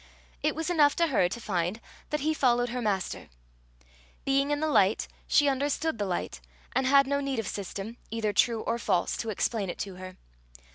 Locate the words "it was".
0.41-0.71